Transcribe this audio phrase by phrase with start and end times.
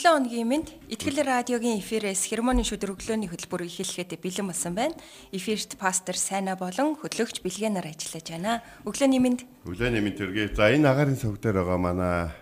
[0.00, 4.96] Шинэлэн өдрийн мэнд Итгэл радиогийн эфирээс хермоны шүдэр өглөөний хөтөлбөр эхлэхэд бэлэн болсон байна.
[5.28, 8.64] Эфирт пастор Сайна болон хөтлөгч Билгэнаар ажиллаж байна.
[8.88, 9.44] Өглөөний мэнд.
[9.68, 10.48] Өглөөний мэнд төргий.
[10.56, 12.32] За энэ агарын цог дээр байгаа манай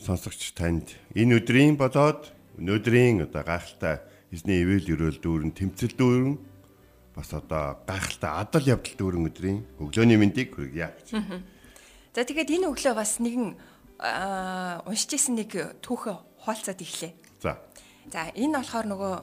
[0.00, 4.00] сонсогч танд энэ өдрийн болоод өнөөдрийн одоо гайхалтай
[4.32, 6.40] эзний ивэл өрөөл дүүрэн тэмцэл дүүрэн
[7.12, 10.96] бас одоо гайхалтай адал явдал дүүрэн өдрийн өглөөний мэндийг хүргье.
[11.12, 13.52] За тэгээд энэ өглөө бас нэгэн
[14.00, 17.12] уншиж исэн нэг түүхэ хуалцаад ирлээ.
[17.42, 17.58] За.
[18.06, 19.14] За энэ болохоор нөгөө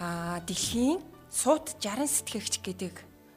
[0.00, 2.94] аа дэлхийн суут 60 сэтгэгч гэдэг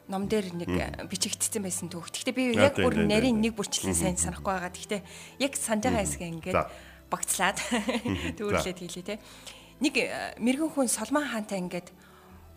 [0.07, 0.69] ном дээр нэг
[1.07, 2.11] бичигдсэн байсан түүх.
[2.11, 4.71] Гэхдээ би яг бүр нарийн нэг бүрчлэн сайн санахгүй байгаа.
[4.71, 5.01] Гэхдээ
[5.43, 6.59] яг санаж байгаа хэсгээ ингээд
[7.11, 7.57] багцлаад
[8.39, 9.19] төвөрлээд хэлээ те.
[9.83, 9.95] Нэг
[10.39, 11.91] мэрэгэн хүн Соломон хаантай ингээд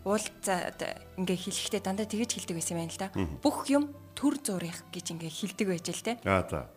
[0.05, 0.79] уулзаад
[1.17, 3.09] ингээ хэлэхдээ дандаа тэгэж хэлдэг байсан юм байна л да.
[3.41, 6.13] Бүх юм төр зурих гэж ингээ хэлдэг байж л те.
[6.27, 6.69] Аа за.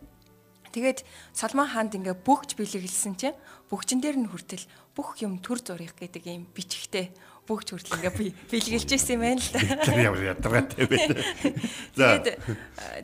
[0.73, 3.37] Тэгээд Соломон хаанд ингээ бүгж бэлэглсэн чинь
[3.69, 4.65] бүгжин дээр нь хүртэл
[4.97, 7.13] бүх юм төр зурих гэдэг юм бичгтэй
[7.49, 8.13] бүгж хүртэл ингээ
[8.49, 9.61] бэлгэлж ирсэн юм байна л да.
[9.81, 11.17] Тэр ямар ядаргаатай байна.
[11.97, 12.21] За.
[12.21, 12.37] Тэгээд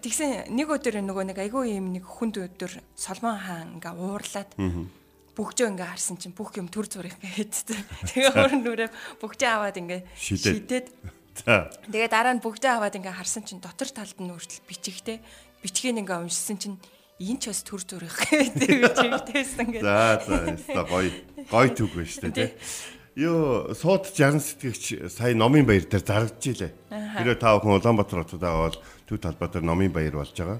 [0.05, 4.51] тэгсэн нэг өдөр нөгөө нэг айгүй юм нэг хүнд өдөр Соломон хаан ингээ уурлаад
[5.33, 7.77] бүгжөө ингээ харсан чинь бүх юм төр зурих гэдэг.
[8.13, 10.93] Тэгээ өөрөөр нүрээ бүгжээ аваад ингээ шидэд.
[11.41, 11.67] За.
[11.89, 15.17] Тэгээ дараа нь бүгжээ аваад ингээ харсан чинь дотор талд нь хүртэл бичгтэй
[15.65, 16.77] бичгийг ингээ уншсан чинь
[17.19, 19.83] энэ ч бас төр зүрх гэдэг чигтэйсэн гэдэг.
[19.83, 21.11] За за гоё
[21.47, 22.51] гоё түг байна шүү дээ.
[23.15, 26.71] Юу сууд 60 сэтгэгч сая номын баяр дээр зарагдж илээ.
[26.91, 28.75] Хэрэв та бүхэн Улаанбаатар хотод аваад
[29.07, 30.59] төв талбай дээр номын баяр болж байгаа.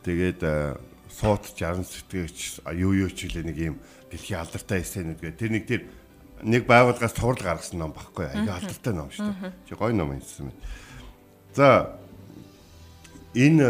[0.00, 0.40] Тэгээд
[1.12, 3.76] сууд 60 сэтгэгч юу юу ч илээ нэг юм
[4.08, 5.82] дэлхийн алдартай эсэнүүд гэх тэр нэг тэр
[6.40, 8.24] нэг байгууллагаас цуврал гаргасан ном багхгүй.
[8.24, 9.52] Аяа алдартай ном шүү дээ.
[9.68, 10.60] Чи гоё ном юмсан байна.
[11.52, 12.00] За
[13.36, 13.68] энэ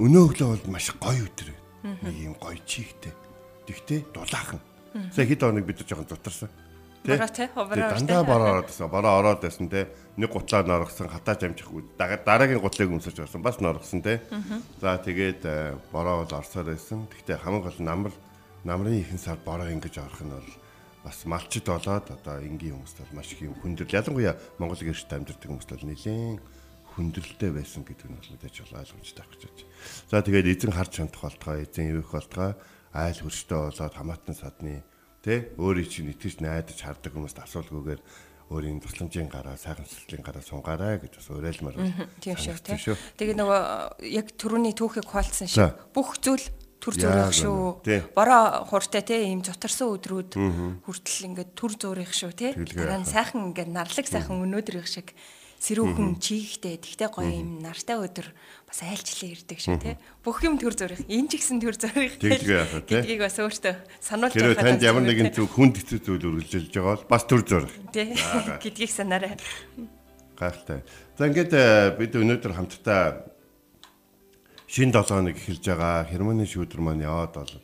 [0.00, 1.52] өнөө өглөө бол маш гоё өдөр.
[2.00, 3.12] Нэг юм гоё чихтэй.
[3.68, 4.60] Тэгтээ дулаахан.
[5.12, 6.48] Сая хэд хоног бид жоохон зутарсан.
[7.54, 7.92] Бороо.
[7.94, 8.88] Дандаа бороо ороод байсан.
[8.90, 9.86] Бороо ороод байсан те.
[10.16, 11.68] Нэг гутлаа норгосон хатаач амжих
[11.98, 13.42] дараагийн гутлыг өмсөж байсан.
[13.44, 14.24] Бас норгосон те.
[14.80, 17.06] За тэгээд э, бороо бол орсоор байсан.
[17.06, 18.12] Тэгтээ хамгийн гол намар
[18.66, 20.50] намрын ихэнх сар бороо ингэж орох нь бол
[21.06, 25.46] бас малчд болоод одоо энгийн хүмүүст бол маш их юм хүндрэл ялангуяа Монгол гэрчд амьдардаг
[25.46, 26.42] хүмүүст бол нэлээд
[26.96, 29.58] хүндрэлтэй байсан гэдэг нь мэдээж бол ойлгомжтой байх гэж.
[30.08, 32.56] За тэгээд эзэн харж чадах болтгоо, эзэн ивэх болтгоо
[32.96, 34.80] айл хөрштэй болоод хамаатан садны
[35.20, 38.00] тэ өөрийн чинь итгэж найдаж хардаг хүмүүст асуулгүйгээр
[38.48, 42.06] өөрийн тусламжийн гараа, сайхан сэтгэлийн гараа сунгаарай гэж бас уриалмаар байна.
[42.22, 42.78] Тийм шүү тийм.
[43.18, 43.60] Тэгээ нөгөө
[44.06, 46.46] яг түрүүний түүхийг хуалцсан шиг бүх зүйл
[46.78, 47.82] төр зөөрөх шүү.
[48.14, 50.38] Бороо хуртай те ийм зутарсан өдрүүд
[50.86, 52.54] хүртэл ингээд төр зөөрөх шүү те.
[52.54, 55.10] Дараа нь сайхан ингээд нарлаг сайхан өнөөдрийнх шиг
[55.60, 58.28] сэрүүхэн чийгтэй тэгтэй гоё юм нартай өдөр
[58.68, 59.96] бас айлчлаа ирдэг шүү те.
[60.20, 64.52] Бүх юм төр зөрих энэ ч гэсэн төр зөрих гэдгийг бас өөртөө сануулж байгаа.
[64.52, 67.74] Тэр танд ямар нэгэн зүг хүнд хэцүү зүйл үргэлжилж байгаа бол бас төр зөрих.
[67.94, 68.12] Тий.
[68.64, 69.34] Гэдгийг санаарай.
[70.36, 70.84] Гайхалтай.
[71.16, 73.24] За ингээд э, бид өнөөдөр хамтдаа
[74.68, 77.54] шин 7 хоног эхэлж байгаа хермоны шүүдэр маань яваад бол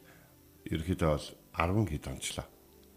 [0.70, 2.46] ерөөхдөө бол 10 хэд онцлоо.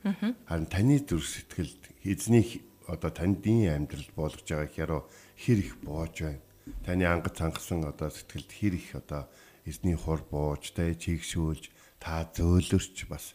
[0.05, 4.93] Харин таны зүрх сэтгэлд эзний одоо тандын амьдрал болгож байгаа гэхээр
[5.37, 6.41] хэр их боож байна.
[6.85, 9.29] Таны ангад цангасан одоо сэтгэлд хэр их одоо
[9.65, 11.69] эзний хур бууж, тэ чигшүүлж,
[11.99, 13.33] та зөөлөрч бас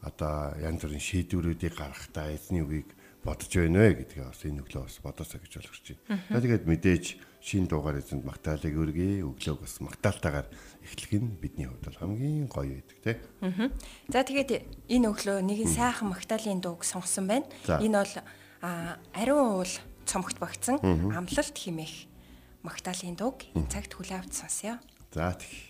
[0.00, 2.92] одоо янз бүрийн шийдвэрүүдийг гаргахтаа эзний үгийг
[3.26, 6.40] бодож байна вэ гэдгээ бас энэ өглөө бас бодосоо гэж ойлгож байна.
[6.40, 7.04] Тэгээд мэдээж
[7.42, 9.26] шин дуугаар эзэнд магтаалыг өргөе.
[9.26, 10.48] Өглөөг бас магтаалтайгаар
[10.86, 13.16] эхлэх нь бидний хувьд бол хамгийн гоё байдаг тий.
[14.10, 14.50] За тэгээд
[14.86, 17.46] энэ өглөө нэгэн сайхан магтаалын дууг сонгосон байна.
[17.66, 18.14] Энэ бол
[18.62, 19.72] а ариун уул
[20.06, 20.78] цомогт багтсан
[21.12, 22.06] амлалт химэх
[22.62, 24.78] магтаалын дууг энэ цагт хүлээвч сонсё.
[25.12, 25.65] За тэгье.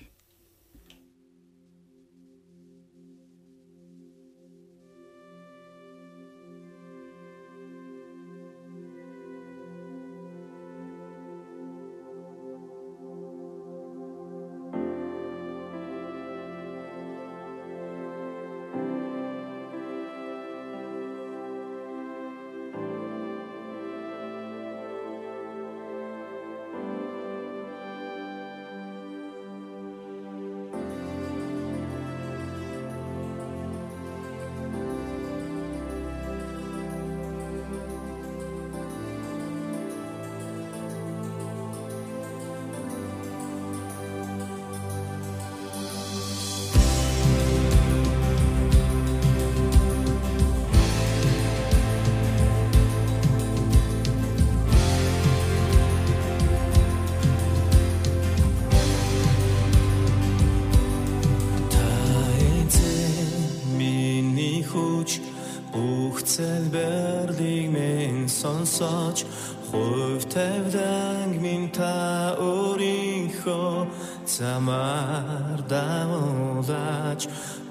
[64.77, 65.25] хүч
[65.73, 69.25] бүх цэл бэрлиг мэн сонсож
[69.73, 73.89] хувь тавьланг минь та өөрийнхөө
[74.37, 77.23] замаар давуулаач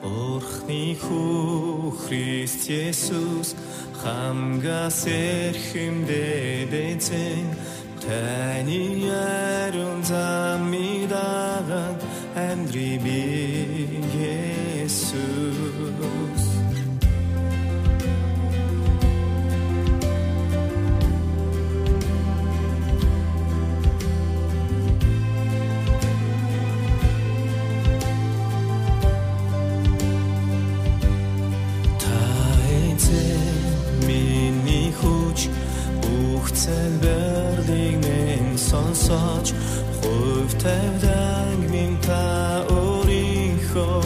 [0.05, 3.49] Орхны хүү Христ Есүс
[4.01, 7.47] хамгаас эрхэмдээд эзэн
[8.01, 11.99] таны яруу замыг дагаад
[12.35, 13.44] амьдрий бий
[36.55, 39.47] цэл берлингэн сонсож
[39.99, 44.03] хувь тавьдаг минь та өөрийнхөө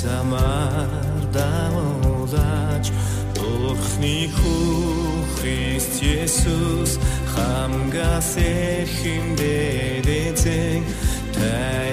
[0.00, 2.86] замаар дамуулаач
[3.34, 4.70] Бурхны хүү
[5.34, 6.92] Христ Есүс
[7.34, 10.82] хамгаас эрхэм дэдэцэн
[11.34, 11.89] тай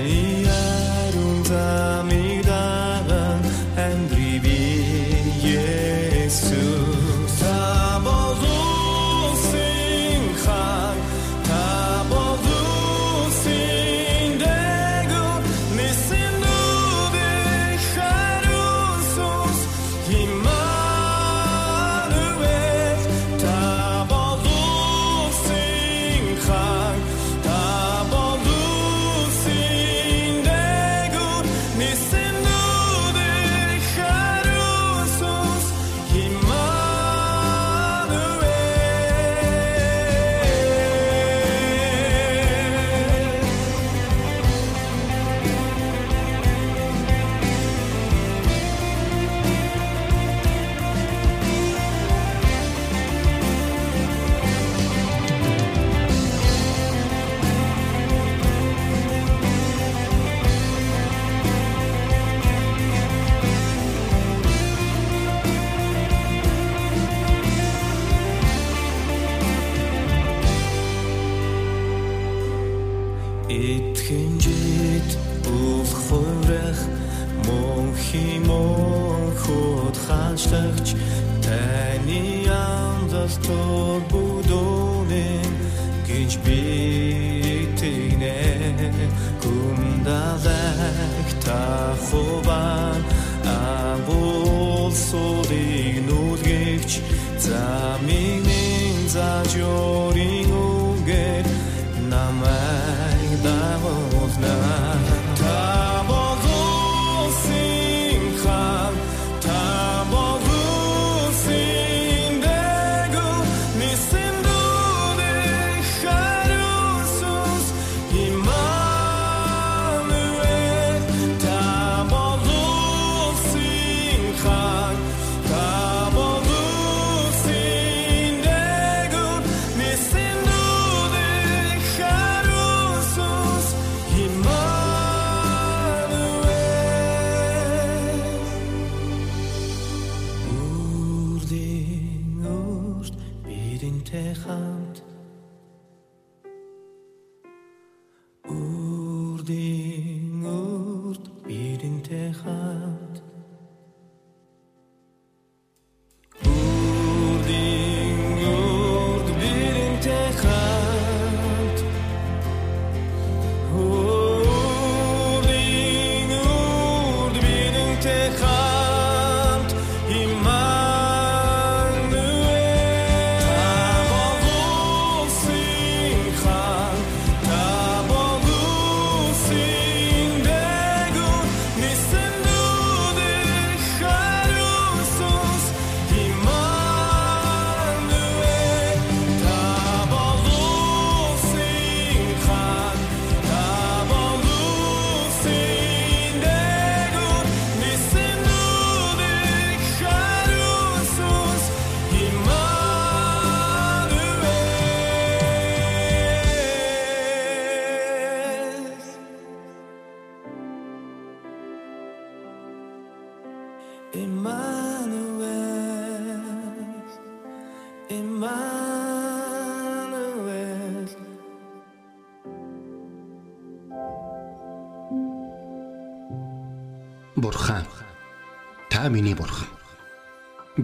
[99.19, 100.36] a llorar.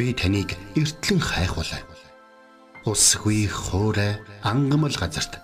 [0.04, 1.80] Би таныг эртлэн хайхвалаа.
[2.84, 5.40] Усгүй хоорой ангамл газарт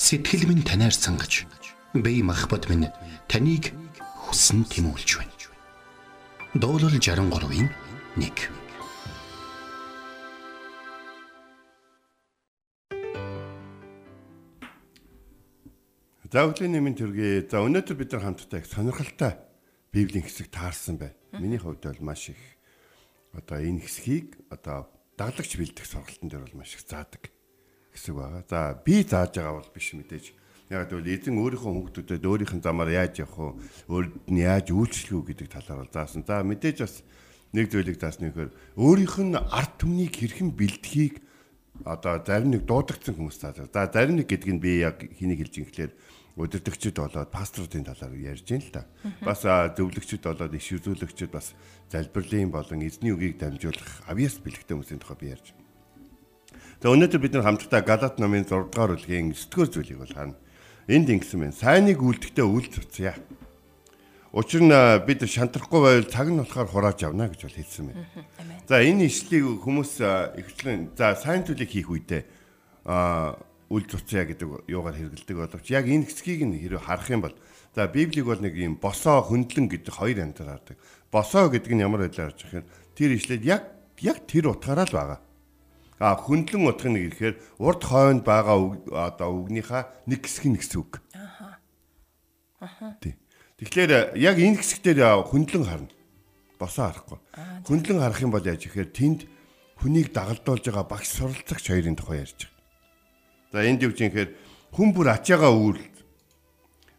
[0.00, 1.44] сэтгэл минь танаар сангаж
[1.92, 2.88] би махбат минь
[3.28, 5.36] таныг хүсн тимүүлж байна.
[6.56, 7.68] Дуурал 63-ийн
[8.16, 8.32] 1
[16.32, 17.44] За өглөөний нэмийн төргий.
[17.44, 19.36] За өнөөдөр бид нар хамтдаа их сонирхолтой
[19.92, 21.16] Библийн хэсэг таарсан байна.
[21.36, 22.57] Миний хувьд бол маш их
[23.32, 27.28] одоо энэ хэсгийг одоо даглагч бэлдэх сургалтын дээр бол маш их заадаг
[27.92, 28.44] хэсэг байгаа.
[28.48, 30.32] За би зааж байгаа бол биш мэдээж.
[30.68, 33.64] Яг гэвэл эзэн өөрийнхөө хүүхдүүдэд өөрийнх нь замаар яаж явах вэ?
[33.88, 36.22] Өөрөд нь яаж үйлчлэх үү гэдэг талаар бол заасан.
[36.28, 37.00] За мэдээж бас
[37.56, 41.24] нэг зүйлийг заасны гэхээр өөрийнх нь арт түмнийг хэрхэн бэлдэхийг
[41.88, 43.64] одоо зарим нэг дуудагдсан хүмүүс зааж.
[43.72, 45.92] За зарим нэг гэдэг нь би яг хэнийг хэлж юм гэхээр
[46.38, 48.82] удирдагчид болоод пасторуудын талаар ярьж байна л да.
[49.26, 51.52] Бас зөвлөгчд болоод иш үзүүлэгчд бас
[51.90, 55.66] залбирлын болон эзний үгийг дамжуулах авьяас бэлэгтэй хүмүүсийн тухай би ярьж байна.
[56.78, 60.38] За өнөөдөр бид нар хамтдаа Галат номын 6 дугаар бүлгийн 9 дугаар зүйлийг бол харна.
[60.86, 61.58] Энд ингэсэн байна.
[61.58, 63.18] Сайныг үлдэхдээ үл цуцъя.
[64.30, 64.70] Учир нь
[65.02, 68.06] бид шантрахгүй байвал цаг нь болохоор хурааж явна гэж бол хэлсэн байна.
[68.70, 69.98] За энэ ишлийг хүмүүс
[70.38, 72.22] ихчлэн за сайн зүйлийг хийх үедээ
[72.88, 73.36] а
[73.68, 77.36] үл цуцъя гэдэг юугаар хэрэгэлдэг боловч яг энэ хэсгийг нь хэрэг харах юм бол
[77.76, 80.76] за библийг бол нэг юм босоо хөндлөн гэдэг хоёр амтар хардаг.
[81.12, 83.62] Босоо гэдэг нь ямар байлаа гэж хэлэхээр тэр ишлээд яг
[84.00, 85.20] яг тэр утгаараа л байгаа.
[86.00, 88.56] А хөндлөн утга нь гэхээр урд хойнд байгаа
[88.88, 91.04] одоо үгнийхаа нэг хэсэг нь гэсэн үг.
[91.12, 91.60] Аха.
[92.64, 92.96] Аха.
[93.60, 95.92] Тэгэхээр яг энэ хэсэгтэр хөндлөн харна.
[96.56, 97.18] Босоо харахгүй.
[97.68, 99.20] Хөндлөн харах юм бол яаж ихээр тэнд
[99.82, 102.57] хүнийг дагалдуулж байгаа багш суралцагч хоёрын тухай ярьж байгаа.
[103.52, 104.36] За энд юу гэхээр
[104.76, 105.80] хүн бүр ачаага үүр.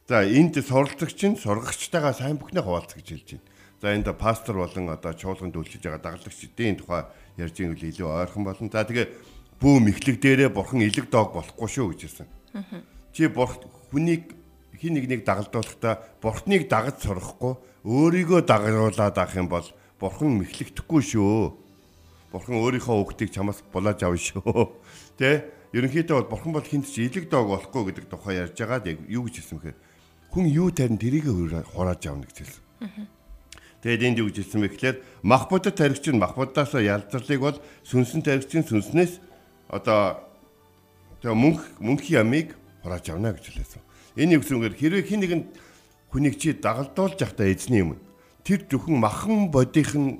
[0.09, 3.45] За энд суралцагч нь сургагчтайгаа сайн бүхнээ хуваалц гэж хэлж байна.
[3.81, 7.05] За энд пастор болон одоо чуулганд үйлчилж байгаа дагалдагчдын тухай
[7.37, 8.67] ярьж байгаа үл илүү ойрхон болно.
[8.73, 9.07] За тэгээ
[9.61, 12.27] бүү мэхлэг дээрээ бурхан илэг дог болохгүй шүү гэж хэлсэн.
[13.13, 13.61] Чи бурх
[13.93, 14.33] хүнийг
[14.79, 17.53] хин нэг нэг дагалдуулахдаа бурхныг дагаж сурахгүй
[17.83, 19.67] өөрийгөө дагуулад авах юм бол
[19.99, 21.53] бурхан мэхлэгдэхгүй шүү.
[22.31, 24.73] Бурхан өөрийнхөө хүүхдийг чамаас булааж авна шүү.
[25.19, 25.58] Тэ?
[25.73, 29.29] Ерөнхийдөө бол бурхан бол хинт ч илэг дог болохгүй гэдэг тухай ярьж байгаад яг юу
[29.29, 29.77] гэж хэлсэн бэхээр
[30.33, 32.63] хүн юу тарин тэрийг хурааж авна гэж хэлсэн.
[33.81, 37.57] Тэгээд энд юу гэж хэлсэн бэ гэхээр мах бодод таригч нь мах бодоос ялзарлыг бол
[37.85, 39.21] сүнсэн таригчийн сүнснээс
[39.69, 40.25] одоо
[41.21, 43.81] тэгээ мөнх мөнхийн ямыг хурааж авна гэж хэлсэн.
[44.17, 45.41] Энэ юу гэсэнгээр хэрвээ хин нэгэн
[46.09, 47.95] хүнийг чи дагалдуулж явахдаа эзний юм.
[48.43, 50.17] Тэр зөвхөн махан бодийнх нь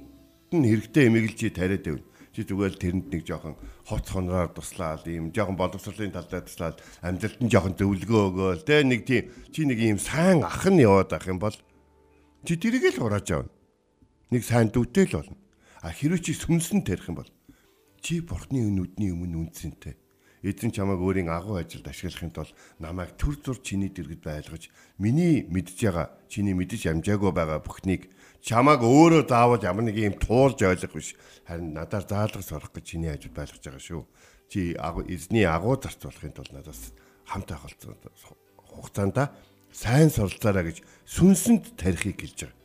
[0.54, 2.00] хэрэгтэй чи тариад байв
[2.34, 3.58] чи зүгээр тэрэнд нэг жоохон
[3.90, 9.02] хоц хонроор туслаад ийм жоохон боловсролын талдаа туслаад амьдралд нь жоохон зөвлөгөө өгөөл тэ нэг
[9.10, 11.58] тийм чи нэг ийм сайн ах нь яваад байх юм бол
[12.46, 13.52] чи тэрийг л хурааж авна.
[14.30, 15.38] Нэг сайн дүүтэй л болно.
[15.82, 17.30] А хэрвээ чи сүнсэн тарих юм бол
[18.06, 19.98] чи бурхны нүдний өмнө үнцэнтэй.
[20.46, 25.76] Эзэн чамайг өөрийн агуу ажилд ашиглахын тулд намайг төр зур чиний дэргэд байлгаж миний мэдж
[25.84, 28.08] байгаа чиний мэдж амжаагүй байгаа бүхнийг
[28.42, 31.16] чамааг өөрөө заавал ямар нэг юм туулж ойлгох биш.
[31.48, 34.04] Харин надаар заалгаж сурах гэж чиний ажил байлгаж байгаа шүү.
[34.50, 34.74] Чи
[35.12, 36.94] эзний агуу зарцуулахын тулд надаас
[37.28, 37.94] хамт ахалцсан
[38.58, 39.30] хугацаанд
[39.72, 42.58] сайн суралцаараа гэж сүнсэнд тарихыг хэлж байгаа.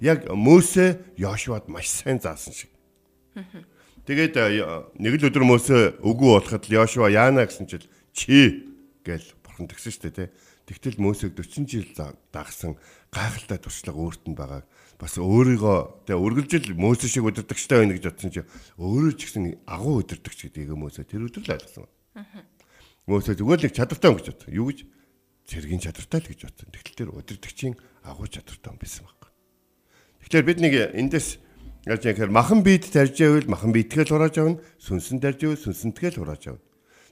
[0.00, 2.70] Яг Мөсө Йошуад маш сайн заасан шиг.
[4.06, 4.36] Тэгээд
[4.98, 8.68] нэг л өдөр Мөсө үгүй болоход Йошуа яана гэсэн чил чи
[9.06, 10.28] гэл бурхан тгсэн шүү дээ.
[10.66, 11.88] Тэгтэл Мөсөг 40 жил
[12.32, 12.76] дагсан
[13.12, 14.66] гайхалтай туршлага өөрт нь байгааг
[15.02, 18.46] бас өөрийгөө тэгээ үргэлжил Мөсө шиг өдөрдөгчтэй байна гэж бодсон чи
[18.78, 21.90] өөрөө ч гэсэн агуу өдөрдөгч гэдгийг Мөсө тэр өдөр л ойлгосон.
[23.10, 24.54] Мөсө зүгээр л чадвартай хүн гэж бодсон.
[24.54, 24.78] Юу гэж?
[25.50, 26.70] Цэргийн чадвартай л гэж бодсон.
[26.70, 27.74] Тэгтэл тэр өдөрдөгчийн
[28.06, 29.30] агуу чадвартай байсан байхгүй.
[30.22, 31.28] Тэгэхээр бид нэг эндээс
[31.90, 36.42] яаж яхаар махан бид тарж байвал махан битгэл хурааж авна, сүнсэн тарж байвал сүнсэнтгэл хурааж
[36.46, 36.62] авна.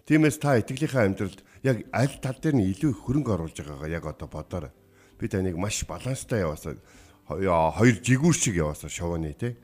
[0.06, 4.06] Тиймээс та итгэлийнхаа амьдралд яг аль тал дээр нь илүү их хөрөнгө оруулж байгаагаа яг
[4.06, 4.70] одоо бодоорой.
[5.18, 6.78] Би таныг маш баланстай яваасаа
[7.30, 9.54] хоёр жигүүр шиг яваасаа шовооны тий.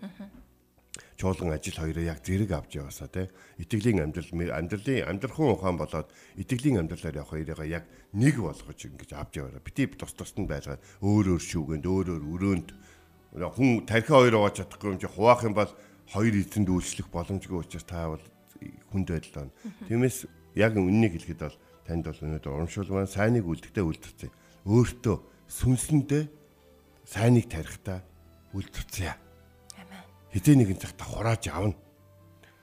[1.17, 3.27] Чуулган ажил хоёроо яг зэрэг авч яваасаа тий.
[3.59, 9.41] Итгэлийн амьдрал амьдралын амьдрахын ухаан болоод итгэлийн амьдралаар явах хоёроо яг нэг болгож ингэж авч
[9.41, 9.65] яваараа.
[9.65, 12.69] Бити тус тусд байлгаад өөр өөр шүүгэнд өөр өөр өрөөнд
[13.35, 15.73] хүн тархи хоёр ууж чадахгүй юм чи хуваах юм бол
[16.13, 18.25] хоёр эзэнд үйлчлэх боломжгүй учраас та бол
[18.93, 19.53] хүнд байдал байна.
[19.89, 24.33] Тиймээс яг үннийг хэлэхэд бол танд бол өнөөдөр урамшуул маань сайныг үлдэхдээ үлдчихье.
[24.65, 25.17] Өөртөө
[25.53, 26.25] сүнсэндээ
[27.07, 28.03] сайныг тарихтаа
[28.53, 29.15] үлдчихье.
[29.79, 30.03] Амен.
[30.35, 31.79] Хизээ нэгэн цагта хурааж авна.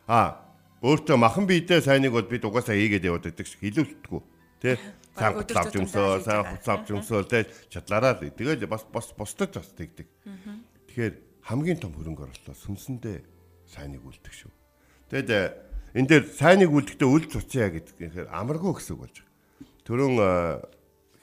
[0.07, 0.43] А
[0.83, 4.21] өөртөө махан биедээ сайныг бол бид угаасаа хийгээд яваад байдаг шиг хилүүлтгүү.
[4.59, 4.77] Тэ?
[5.15, 10.07] Сайн хуцаав юмсоо, сайн хуцаав юмсоо тэ чадлаараа л тэгэл бас бас бусдад бас тэгдэг.
[10.91, 11.15] Тэгэхээр
[11.47, 13.23] хамгийн том хөрөнгө оруулалт сүнсэндээ
[13.69, 14.51] сайныг үлдэх шүү.
[15.13, 15.43] Тэгэд э,
[15.95, 19.31] энэ дээр сайныг үлдэхдээ үл цуцъя гэдэг нь амаргүй гэсэн үг болж байгаа.
[19.87, 20.31] Төрөн э,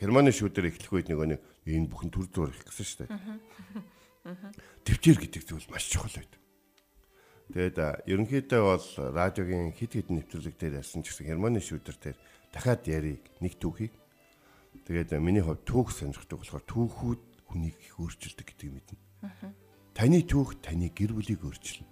[0.01, 3.11] Германы шүүдэр эхлэх үед нэг нэг энэ бүхэн төр зур их гэсэн шүү дээ.
[4.85, 6.41] Төвчээр гэдэг зүйл маш чухал байдаг.
[7.51, 12.19] Тэгэд э, ерөнхийдөө бол радиогийн хит хит нэвтрүүлэг дээр ярьсан гэсэн Германы шүүдэр дээр
[12.55, 13.91] дахиад яриг нэг түүхийг
[14.87, 18.99] тэгээд миний хувьд түүх сонирхдаг болохоор түүхүүд хүнийг их өөрчилдөг гэдгийг мэднэ.
[19.99, 21.91] Таны түүх таны гэр бүлийг өөрчилнө.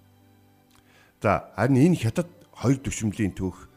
[1.19, 3.67] За харин энэ хятад хоёр төвшмөлийн түүх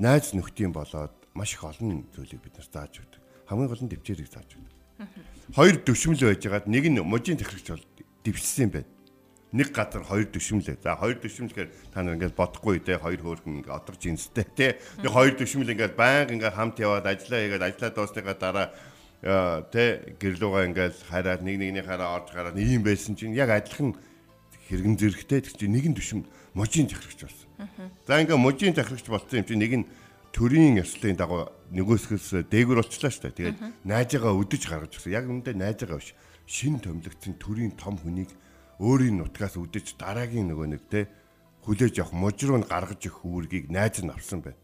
[0.00, 3.20] найз нөхдийн болоод маш их олон зүйлийг бид нар зааж өгдөг.
[3.44, 4.79] Хамгийн гол нь төвчээрийг зааж өгдөг.
[5.54, 7.84] Хоёр төвшмөл байжгаад нэг нь можийн техникч бол
[8.24, 8.90] дэвшсэн юм байна.
[9.50, 10.62] Нэг газар хоёр төвшмөл.
[10.78, 14.78] За хоёр төвшмөл гэхээр та нар ингээд бодохгүй те хоёр хөөрхөн ингээд оторч инстэй те.
[15.02, 18.66] Нэг хоёр төвшмөл ингээд байнга ингээд хамт яваад ажиллаа хийгээд ажиллаа дуусныхаа дараа
[19.74, 23.98] тэ гэрлүүгээ ингээл хараад нэг нэгний хараа орж гараад ийм байсан чинь яг адилхан
[24.70, 27.48] хэрэгэн зэрэгтэй тэг чи нэгэн төшөм можийн захирагч болсон.
[28.06, 29.86] За ингээ можийн захирагч болсон юм чи нэг нь
[30.40, 33.36] төрийн ёслолын дагуу нөгөөсгөөс дээгүр болчлаа шүү дээ.
[33.36, 35.12] Тэгээд найзаагаа өдөж гаргаж өгсөн.
[35.12, 36.16] Яг үүндээ найзаагаа биш.
[36.48, 38.32] Шин томилогдсон төрийн том хүнийг
[38.80, 41.12] өөрийн нутгаас өдөж дараагийн нөгөө нэг те
[41.68, 44.56] хүлээж авах мужруу нь гаргаж өгөх үүргийг найз нь авсан байна.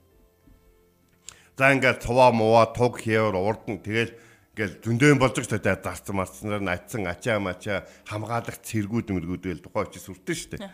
[1.61, 4.16] За ингээд цуваа мууа туг хийвэр урд нь тэгэл
[4.56, 5.85] Ингээл зөндөөн болж байгаа шүү дээ.
[5.85, 10.64] Зарцсан марцснаар натсан ачаа мачаа хамгаалах цэргүүд мэргүүдэл тухай очиж сүртэн шүү дээ.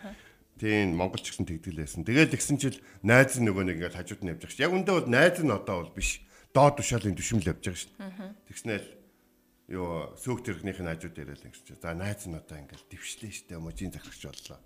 [0.63, 2.07] Тийм Монголч гэсэн тэгдгэлээсэн.
[2.07, 4.63] Тэгэл ихсэн чил найз нөгөө нэг ингээл хажууд нь явж байгаа шүү.
[4.63, 6.23] Яг үндэ бол найз нь одоо бол биш.
[6.55, 7.91] Доод тушаалын төшмөл явж байгаа шүү.
[8.47, 8.89] Тэгснээл
[9.75, 11.67] ёо сөөгт тэрхнийх нь хажууд яриад ингэж.
[11.83, 13.59] За найз нь одоо ингээл дэвшлээ шүү дээ.
[13.59, 14.59] Можийн захирагч боллоо.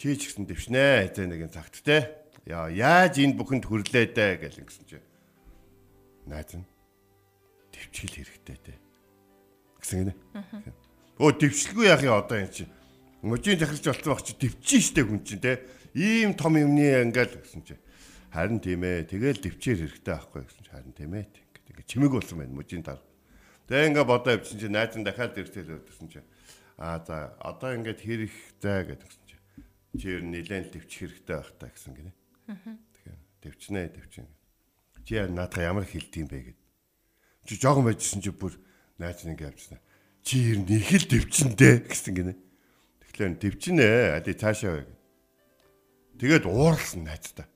[0.00, 1.12] Чи ч гэсэн дэвшнэ.
[1.12, 2.08] Эзэн нэгэн цагт те.
[2.48, 5.04] Яа яаж энд бүхэнд хүрлээ дээ гэл ингэсэн чи.
[6.24, 6.64] Найз нь
[7.76, 8.72] төвчгөл хэрэгтэй те.
[9.84, 10.14] Гэсэн гинэ.
[11.20, 12.72] Өө төвчлгүй яах юм одоо энэ чинь.
[13.22, 15.66] Можийн захирч болсон баг чи төвчин штэ хүн чинь те.
[15.94, 17.74] Ийм том юмны ингээл гэсэн чи.
[18.30, 19.10] Харин тийм ээ.
[19.10, 21.26] Тэгэл төвчээр хэрэгтэй байхгүй гэсэн чи харин тийм ээ.
[21.26, 23.02] Ингээд ингээд чимэг болсон байна можийн тар.
[23.66, 26.20] Тэгээ ингээ бодоо явчихсан чи найз нь дахиад иртэл өдөрсөн чи.
[26.78, 29.36] Аа за одоо ингээд хэрэг зай гэдгсэн чи.
[29.98, 32.12] Чи ер нь нэлээд төвчих хэрэгтэй байх та гэсэн гинэ.
[32.54, 34.26] Тэгэхээр төвчнээ төвчин.
[35.02, 36.58] Чи яа наадах ямар хилдэм бэ гэд
[37.48, 38.54] чи жоохон байжсэн чи бүр
[39.00, 39.82] найз нэг явчихсан.
[40.22, 42.32] Чи ер нь их л дэвчэндээ гэсэн гинэ.
[43.18, 44.86] Тэгэхээр дэвчнэ али цаашаа бай.
[46.22, 47.50] Тэгээд ууралсан найзтай.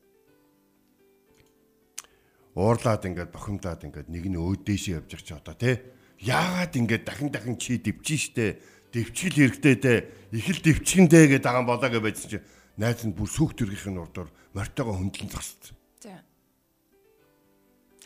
[2.59, 5.79] Уурлаад ингээд бохимдаад ингээд нэг нь өөдөөшөө явж байгаа чи одоо тий.
[6.19, 8.59] Яагаад ингээд дахин дахин чи дэвчин штэ.
[8.91, 10.11] Дэвчгэл хэрэгтэй те.
[10.35, 12.39] Их л дэвчгэндээ гэдэг байгаа болоо гэж байсан чи
[12.75, 15.79] найз нь бүр сүх төргийнх нь урдуур мортойгоо хөндлөн зогссон.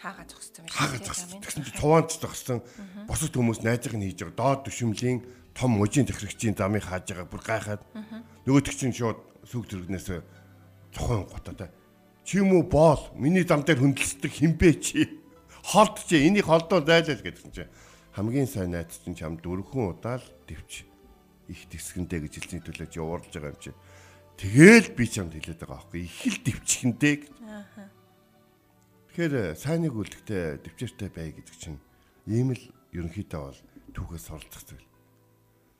[0.00, 0.76] Хаагаа зогссон байх.
[0.76, 1.40] Хаагаа зогссон.
[1.40, 2.58] Тэгсэн чинь цуваанд зогссон.
[3.08, 4.36] Босод хүмүүс найзыг нь хийж байгаа.
[4.36, 5.18] Доод төшөмлийн
[5.56, 7.82] том мужийн техникчийн замыг хааж байгаа бүр гайхаад.
[8.44, 10.20] Нөгөө тэг чинь шууд сүг зэрэгнээс
[10.92, 11.68] цохон готоо.
[12.26, 15.06] Чи юм уу боол миний зам дээр хөндлөсдөг хинбэ чи.
[15.62, 17.64] Холд чи энийг холдоо зайлал гэдсэн чи.
[18.12, 20.84] Хамгийн сайн найз чинь чам дөрвөн удаа л дэвч
[21.46, 23.70] их тэсгэндээ гэж хэлсэн төлөө чи уурлж байгаа юм чи.
[24.36, 26.02] Тэгэл би чамд хэлээд байгаа аахгүй.
[26.10, 27.32] Их л дэвчгэндээ гэж.
[27.46, 27.94] Аа
[29.16, 31.80] Тэгэхээр сайныг үлдэхтэй дэвчээртэй бай гэдэг чинь
[32.28, 32.60] ийм л
[32.92, 33.60] ерөнхийдөө бол
[33.96, 34.84] түүхээс суралцах зүйл.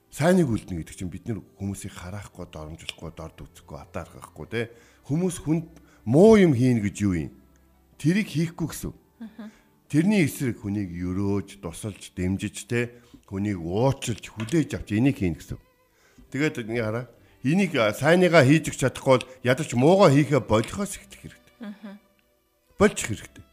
[0.09, 4.73] Сайныг үлдэнэ гэдэг чинь бид нэр хүмүүсийг хараахгүй, доромжлохгүй, дорд үзэхгүй, атаархахгүй те.
[5.05, 5.69] Хүмүүс хүнд
[6.09, 7.37] муу юм хийн гэж юу юм?
[8.01, 8.97] Тэрийг хийхгүй гэсэн.
[9.93, 12.97] Тэрний эсрэг хүнийг өрөөж, тусалж, дэмжиж те
[13.29, 15.61] хүнийг уучлж, хүлээж авч энийг хийн гэсэн.
[16.33, 17.13] Тэгээд ингэ хараа.
[17.45, 21.46] Энийг сайныгаа хийж чадахгүй бол ядаж муугаа хийхэ болохоос ихтэх хэрэгтэй
[22.79, 23.45] болж хэрэгтэй.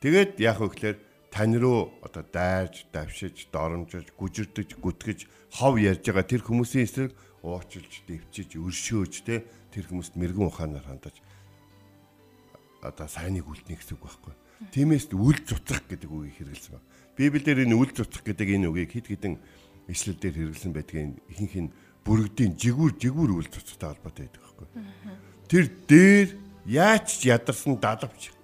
[0.00, 0.98] Тэгээд яах вэ гэхээр
[1.32, 5.20] тань руу одоо дайрж, давшиж, доромжиж, гүжирдэж, гүтгэж,
[5.56, 11.16] хов ярьж байгаа тэр хүмүүсийн эсрэг уучилж, дэвчиж, өршөөж те тэр хүмүүст мэрэгэн ухаанаар хандаж
[12.82, 14.34] одоо сайныг үлднэ гэсэн үг байхгүй.
[14.74, 16.88] Тиймээс үл цуцах гэдэг үгийг хэрэгэлсэн байна.
[17.16, 19.34] Библиэлд энэ үл цуцах гэдэг энэ үгийг хэд хэдэн
[19.90, 24.68] ишлэлдэр хэрэгэлсэн байдгийг ихэнх нь бүрэгдийн жигүүр жигүүр үл цуцтай холбоотой байдаг байхгүй.
[25.46, 26.28] Тэр дээр
[26.66, 28.34] яаж ч ядарсан далавч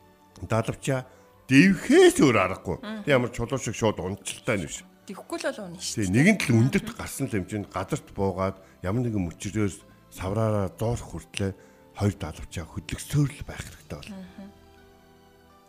[0.46, 1.08] далавчаа
[1.48, 2.76] дэвхээс өөр аргагүй.
[3.02, 4.84] Тэг ямар чулуу шиг шууд унцалтай нь биш.
[5.08, 6.04] Тэхгүй л бол унаа шүү.
[6.04, 9.76] Тэг нэгэн тал өндөрт гарсан л хэмжээнд газарт буугаад ямар нэгэн мөчрөөс
[10.12, 11.56] савраараа дуурах хүртлээр
[11.96, 14.12] хоёр далавчаа хөдлөксөөр л байх хэрэгтэй бол.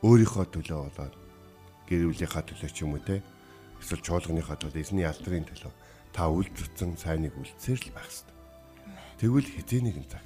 [0.03, 1.15] Өөрийнхөө төлөө болоод
[1.88, 3.23] гэр бүлийнхаа төлөө ч юм уу те
[3.79, 5.73] эсвэл чуулганыхаа төлөө эзний алдрын төлөө
[6.12, 8.36] та үл зүтсэн сайныг үлдсээр л байх хэрэгтэй.
[9.23, 10.23] Тэгвэл хизээ нэгэн цаг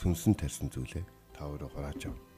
[0.00, 1.04] сүнсэн тарьсан зүйлээ
[1.36, 2.33] та өөрөө гарааж авна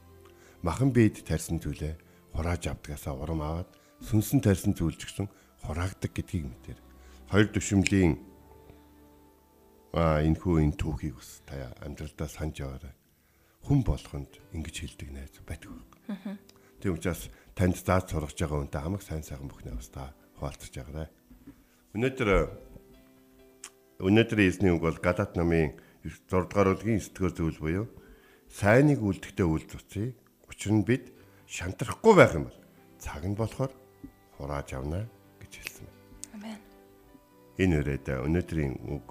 [0.67, 1.95] махан бийд тарьсан зүйлээ
[2.35, 3.71] хурааж авдгаасаа урам аваад
[4.03, 5.31] сүнсэн тарьсан зүйлч гэсэн
[5.63, 6.79] хураагдаг гэдгийг мэдээр.
[7.31, 8.19] Хоёр төвшмлийн
[9.95, 12.95] аа энэ хүү энэ түүхийг бас та амьдралдаа санаж яваарай.
[13.63, 15.79] Хүн болгонд ингэж хэлдэг найз байхгүй.
[16.83, 21.09] Тийм учраас танд зааж сургаж байгаа үнтэй хамаг сайн сайхан бүхнээ бас та хуваалцаж байгаарай.
[21.95, 22.31] Өнөөдөр
[24.03, 27.87] өнөөдрийн эзний үг бол Галаат намын 6 дугаар бүлгийн 9 дугаар зүйл буюу
[28.53, 30.13] сайныг үлдэхдээ үл цуцъя.
[30.57, 31.13] Учир нь бид
[31.45, 32.59] шантрахгүй байх юм бол
[32.97, 33.73] цаг нь болохоор
[34.41, 35.05] хурааж авна
[35.37, 36.57] гэж хэлсэн байна.
[36.57, 36.61] Амен.
[37.61, 39.07] Энэ үрээд өнөөдрийн үг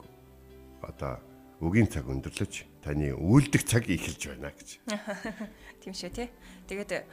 [0.82, 1.22] одоо
[1.62, 4.70] үгийн цаг өндөрлөж таны үлдэх цаг эхэлж байна гэж.
[5.86, 6.34] Тийм шүү тий.
[6.66, 7.06] Тэгээд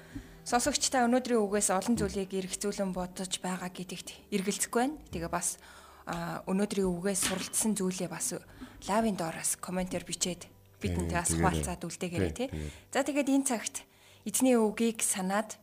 [0.48, 4.96] сонсогчтой өнөөдрийн үгээс олон зүйлийг эргцүүлэн бодож байгаа гэдэгт эргэлзэхгүй байна.
[5.12, 5.60] Тэгээ бас
[6.48, 8.32] өнөөдрийн үгээс суралцсан зүйлээ бас
[8.88, 10.48] лавын доороос комментээр бичээд
[10.82, 12.32] бидэнтэй бас хуваалцаад үлдээгээрэй.
[12.32, 12.48] Тий,
[12.90, 13.86] За тэгээд энэ цагт
[14.24, 15.58] эзний үгийг санаад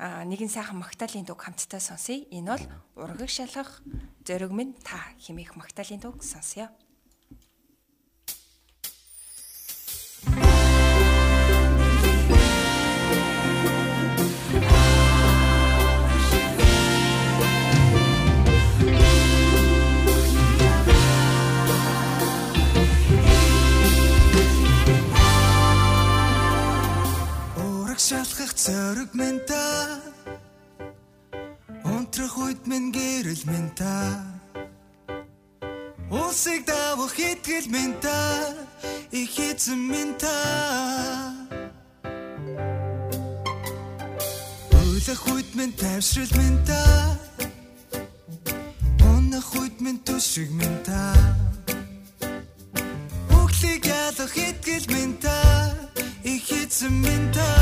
[0.00, 2.24] нэгэн сайхан магтаалын дуг хамтдаа сонсъё.
[2.32, 2.64] Энэ бол
[2.96, 3.80] ургаг шалгах
[4.24, 6.68] зориг минь та химээх магтаалын дуг сонсъё.
[28.06, 30.00] Ураг шалгах зориг минь та.
[31.84, 34.22] Унтрах үед минь гэрэл минь та.
[36.10, 38.54] Усыг давах итгэл минь та.
[39.10, 40.36] Их эзэн минь та.
[44.70, 46.82] Уйлах үед минь тайвшрал минь та.
[49.00, 51.02] Унах үед минь түшиг минь та.
[53.30, 55.38] Бүхлийг ялах итгэл минь та.
[56.22, 57.55] Их эзэн минь Та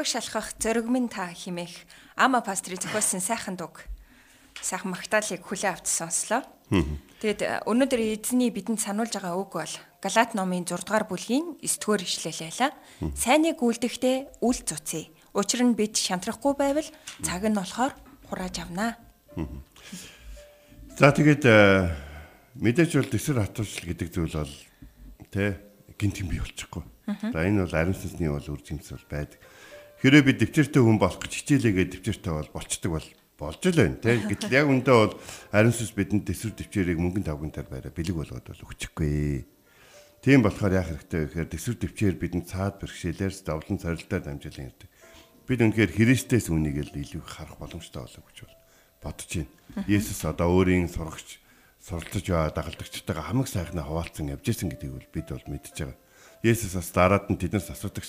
[0.00, 1.84] хамтдаа ургаг шалгах зориг минь та химээх
[2.16, 3.84] ама пастрын зохиосон сайхан дуг
[4.62, 6.42] сайхан магтаалыг хүлээн авч сонслоо.
[7.20, 11.84] Тэгэд э, өнөөдөр эзний бидэнд сануулж байгаа үг бол Галаат номын 6 дугаар бүлгийн 9
[11.84, 12.72] дугаар ишлэл байлаа.
[13.12, 15.12] Сайныг үлдэхдээ үл цуцъя.
[15.36, 16.88] Учир нь бид шантрахгүй байвал
[17.20, 17.92] цаг нь болохоор
[18.32, 18.96] хурааж авнаа.
[20.96, 21.92] За тэгээд э,
[22.56, 24.54] мэдээж бол дэсэр хатуушл гэдэг зүйл бол
[25.28, 25.60] тэ
[26.00, 26.84] гинт юм бий болчихгүй.
[27.04, 29.36] За энэ бол ариун сүнсний бол үр жимс бол байдаг.
[30.00, 34.16] Хэрвээ би дэвчэртэй хүн болох гэж хичээлээгээ дэвчэртэй бол болчдөг бол болж л байна тий.
[34.16, 35.14] Гэтэл яг үндэ бол
[35.52, 39.44] ариун сүнс бидэнд дэсвэр дэвчээрийг мөнгөн тавгантаар байраа бэлэг болгоод бол өгчихгүй.
[40.24, 44.88] Тийм болохоор яах хэрэгтэй вэ гэхээр дэсвэр дэвчээр бидэнд цаад бэрхшээлээр зовлон цорилтоор дамжуулан ирдэг.
[45.48, 48.56] Бид үнэхээр Христэс үнийг л илүү харах боломжтой болов гэж бол
[49.04, 49.84] бодож байна.
[49.84, 51.40] Есүс одоо өөрийн сурагч
[51.80, 55.96] суралцж байгаа дагалдагчтайгаа хамаг сайхнаа хуваалцсан явж исэн гэдгийг бол бид бол мэдж байгаа.
[56.44, 58.04] Есүс бас дараад нь тэднээс асуудаг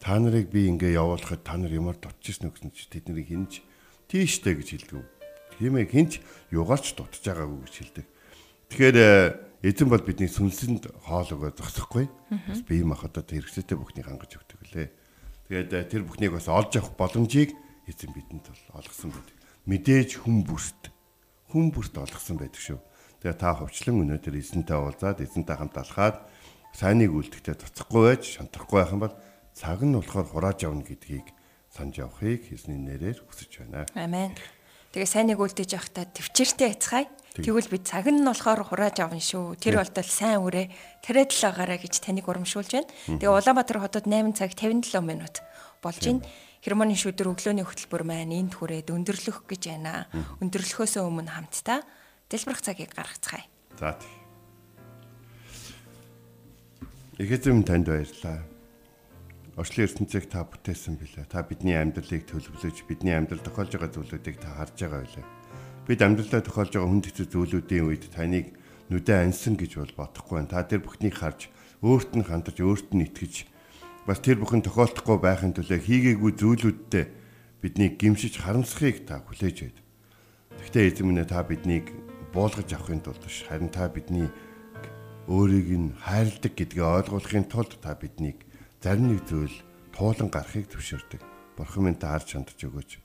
[0.00, 3.52] та нарыг би ингээ явуулахад та нар ямар дутчихсан үү гэсэн чи тэднийг хинж
[4.08, 5.04] тийштэй гэж хэлдэг.
[5.60, 8.06] Тиймээ хинч югаарч дутж байгаагүй гэж хэлдэг.
[8.72, 9.12] Тэгэхээр э,
[9.60, 12.08] эзэн бол бидний сүнсэнд хоол өгөө зогсохгүй.
[12.32, 14.88] Бас бие махбодод хэрэгцээтэй бүхнийг хангаж өгдөг лээ.
[15.52, 17.52] Тэгээд э, тэр бүхнийг бас олж авах боломжийг
[17.84, 19.36] эзэн бидэнд бол олгосон байдаг.
[19.68, 20.88] Мэдээж хүн бүрт
[21.52, 22.80] хүн бүрт олгосон байдаг шүү.
[23.20, 26.16] Тэгээ та хөвчлэн өнөөдөр эзэнтэй уулзаад эзэнтэй хамт алхаад
[26.72, 29.14] сайныг үлдэхдээ цоцохгүй байж шантрахгүй байх юм бол
[29.54, 31.30] цаг нь болохоор хурааж авна гэдгийг
[31.70, 33.86] санаж явахыг эзний нэрээр хүсэж байна.
[33.94, 34.34] Амен.
[34.90, 37.06] Тэгээ сайныг үлдээж явахдаа төвчээртэй яцгаая.
[37.38, 39.54] Тэгвэл бид цаг нь болохоор хурааж авна шүү.
[39.62, 40.66] Тэр болтол сайн үрээ
[41.06, 42.90] тариад л байгаараа гэж таныг урамшуулж байна.
[43.06, 45.38] Тэгээ Улаанбаатар хотод 8 цаг 57 минут
[45.78, 46.26] болж байна.
[46.60, 50.10] Хермоны шүдэр өглөөний хөтөлбөр маань энд хүрээд өндөрлөх гэж байна.
[50.42, 51.86] Өндөрлөхөөс өмнө хамтдаа
[52.26, 53.46] дэлбэрэх цагийг гаргацгаая.
[53.78, 54.20] За тийм.
[57.16, 58.59] Ихэзэм танд баярлалаа.
[59.58, 61.26] Орчлын ертөнцийг та бүтээсэн билээ.
[61.26, 65.26] Та бидний амьдралыг төлөвлөж, бидний амьдрал тохиолж байгаа зүйлүүдийг та харж байгаа билээ.
[65.90, 68.54] Бид амьдралдаа тохиолж байгаа хүнд хэцүү зүйлүүдийн үед таныг
[68.94, 70.52] нүдэ ансан гэж бол бодохгүй байна.
[70.54, 71.50] Та тэр бүхнийг харж,
[71.82, 73.50] өөрт нь хандаж, өөрт нь итгэж,
[74.06, 77.04] бас тэр бүхэн тохиолдохгүй байхын төлөө хийгээгүй зүйлүүдтэй
[77.58, 79.78] биднийг гимшиж харамсахыг та хүлээж байд.
[80.62, 81.90] Гэхдээ эзэн минь та биднийг
[82.34, 84.30] буулгаж авахын тулд биш, харин та бидний
[85.30, 88.49] өөрийг нь хайрладаг гэдгийг ойлгуулахын тулд та биднийг
[88.80, 89.52] зарим нэг зүйл
[89.92, 91.20] туулан гарахыг төвшөрдөг.
[91.56, 92.96] Бурхан минь та харж хандж өгөөч.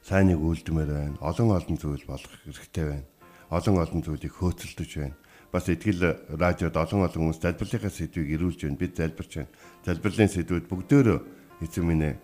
[0.00, 1.16] Сайныг үйлдмээр байна.
[1.20, 3.06] Олон олон зүйл болох хэрэгтэй байна.
[3.52, 5.16] Олон олон зүйлийг хөөцөлдөж байна.
[5.52, 8.80] Бас итгэл радиод олон олон хүмүүс залбирлынхаа сэдвийг ирүүлж байна.
[8.80, 9.52] Бид залбирч байна.
[9.84, 11.20] Залбирлын сэдвүүд бүгдөө
[11.60, 12.14] эзэн минь ээ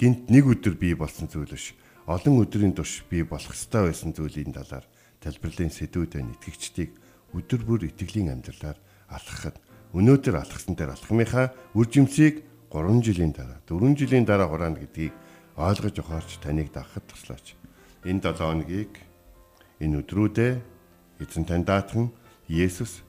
[0.00, 1.76] гинт нэг өдөр бий болсон зүйл биш.
[2.08, 4.88] Олон өдрийн турш бий болох ёстой байсан зүйлийн талаар
[5.20, 6.32] залбирлын сэдвүүд байна.
[6.40, 6.96] Итгэгчдийг
[7.36, 8.80] өдөр бүр итгэлийн амьдралаар
[9.12, 9.60] алхахад
[9.94, 15.14] өнөөдөр алхсан дээр алхмынхаа үржимсийг 3 жилийн дараа 4 жилийн дараа хураана гэдгийг
[15.58, 17.58] ойлгож ухаарч таныг дагахад туслаач.
[18.06, 18.92] Энэ 7 хоногийг
[19.82, 20.62] энэ өдрүүдэд
[21.20, 22.14] эзэн тань даатхан
[22.46, 23.02] Есүс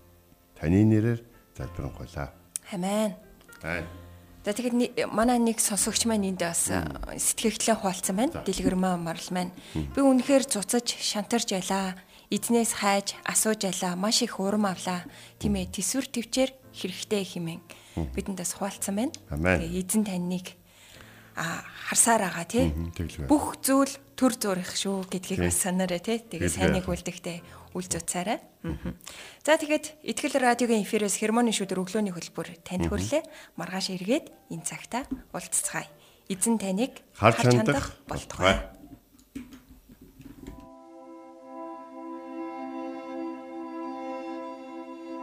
[0.57, 1.21] таны нэрээр
[1.57, 2.29] залбирanгуйлаа.
[2.73, 3.13] Амен.
[3.63, 3.85] Аа.
[4.45, 8.41] За тэгэхэд манай нэг сонсогч маань энд бас сэтгэгдлээ хуалцсан байна.
[8.41, 9.53] Дэлгэрмаа марл маань.
[9.73, 11.97] Би үнэхээр цуцаж шантарч ялаа
[12.29, 15.05] эзнээс хайж асууж ялаа маш их урам авлаа.
[15.37, 17.61] Тийм ээ төсвөр төвчээр хэрэгтэй хэмээн
[18.15, 19.13] бидэндээс хуваалцсан байна.
[19.29, 20.55] Тэгээ эзэн таньныг
[21.35, 22.65] а харсаар байгаа тий.
[23.27, 26.19] Бүх зүйл төр зурих шүү гэдгийг бас санаарай тий.
[26.19, 27.39] Тэгээ сайныг үлдэхтэй
[27.73, 28.39] үл зуцаарай.
[29.41, 33.23] За тэгэхэд Итгэл радиогийн эфирээс хермоны шүдэр өглөөний хөлбөр танд хүрлээ.
[33.55, 35.87] Маргааш эргээд энэ цагта уулзцгаая.
[36.27, 38.80] Эзэн таныг харж хандах болтугай.